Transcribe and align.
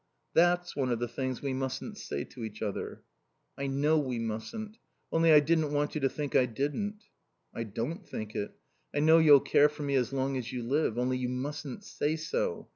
"That's 0.33 0.75
one 0.75 0.89
of 0.89 0.97
the 0.97 1.07
things 1.07 1.43
we 1.43 1.53
mustn't 1.53 1.95
say 1.95 2.23
to 2.23 2.43
each 2.43 2.63
other." 2.63 3.03
"I 3.55 3.67
know 3.67 3.99
we 3.99 4.17
mustn't. 4.17 4.77
Only 5.11 5.31
I 5.31 5.39
didn't 5.39 5.71
want 5.71 5.93
you 5.93 6.01
to 6.01 6.09
think 6.09 6.35
I 6.35 6.47
didn't." 6.47 7.03
"I 7.53 7.65
don't 7.65 8.03
think 8.09 8.33
it. 8.33 8.51
I 8.95 8.99
know 8.99 9.19
you'll 9.19 9.41
care 9.41 9.69
for 9.69 9.83
me 9.83 9.93
as 9.93 10.11
long 10.11 10.37
as 10.37 10.51
you 10.51 10.63
live. 10.63 10.97
Only 10.97 11.19
you 11.19 11.29
mustn't 11.29 11.83
say 11.83 12.15
so. 12.15 12.67